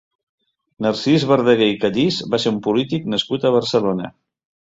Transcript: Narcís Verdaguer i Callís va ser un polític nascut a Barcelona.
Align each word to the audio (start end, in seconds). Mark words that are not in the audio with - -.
Narcís 0.85 1.25
Verdaguer 1.31 1.67
i 1.73 1.75
Callís 1.83 2.17
va 2.35 2.39
ser 2.45 2.53
un 2.55 2.59
polític 2.69 3.07
nascut 3.15 3.45
a 3.51 3.55
Barcelona. 3.59 4.09